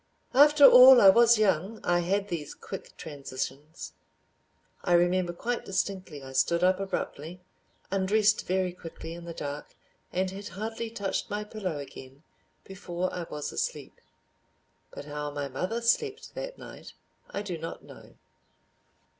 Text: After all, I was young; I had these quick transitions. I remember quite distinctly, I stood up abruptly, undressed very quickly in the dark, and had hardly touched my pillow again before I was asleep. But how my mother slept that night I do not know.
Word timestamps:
After 0.33 0.65
all, 0.65 0.99
I 0.99 1.09
was 1.11 1.37
young; 1.37 1.79
I 1.83 1.99
had 1.99 2.29
these 2.29 2.55
quick 2.55 2.97
transitions. 2.97 3.93
I 4.83 4.93
remember 4.93 5.31
quite 5.31 5.63
distinctly, 5.63 6.23
I 6.23 6.31
stood 6.31 6.63
up 6.63 6.79
abruptly, 6.79 7.39
undressed 7.91 8.47
very 8.47 8.73
quickly 8.73 9.13
in 9.13 9.25
the 9.25 9.33
dark, 9.35 9.75
and 10.11 10.31
had 10.31 10.47
hardly 10.57 10.89
touched 10.89 11.29
my 11.29 11.43
pillow 11.43 11.77
again 11.77 12.23
before 12.63 13.13
I 13.13 13.27
was 13.29 13.51
asleep. 13.51 14.01
But 14.89 15.05
how 15.05 15.29
my 15.29 15.47
mother 15.47 15.81
slept 15.83 16.33
that 16.33 16.57
night 16.57 16.93
I 17.29 17.43
do 17.43 17.59
not 17.59 17.83
know. 17.83 18.15